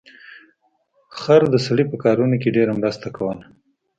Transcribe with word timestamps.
خر 1.19 1.41
د 1.53 1.55
سړي 1.65 1.83
په 1.91 1.97
کارونو 2.03 2.35
کې 2.41 2.55
ډیره 2.57 2.73
مرسته 2.79 3.07
کوله. 3.15 3.43